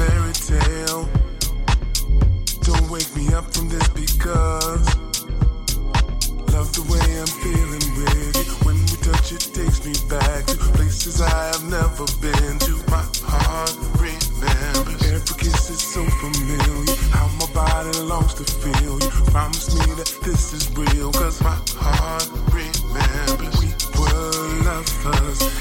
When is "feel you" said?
18.44-19.10